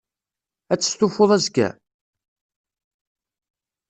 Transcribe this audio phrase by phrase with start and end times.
[0.73, 1.69] Ad testufuḍ azekka?